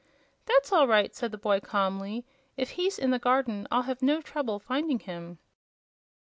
[0.47, 2.25] "That's all right," said the boy, calmly.
[2.57, 5.37] "If he's in the garden I'll have no trouble finding him."